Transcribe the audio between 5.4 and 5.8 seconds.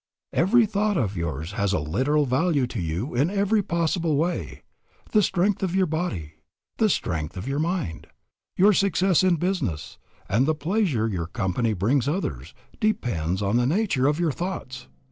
of